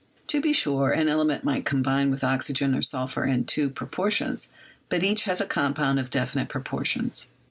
To 0.29 0.41
be 0.41 0.51
sure, 0.51 0.89
an 0.89 1.07
element 1.07 1.43
might 1.43 1.63
combine 1.63 2.09
with 2.09 2.23
oxygen 2.23 2.73
or 2.73 2.81
sulphur 2.81 3.23
in 3.23 3.45
two 3.45 3.69
proportions, 3.69 4.49
but 4.89 5.03
each 5.03 5.27
was 5.27 5.39
a 5.39 5.45
compound 5.45 5.99
of 5.99 6.09
definite 6.09 6.49
proportions. 6.49 7.27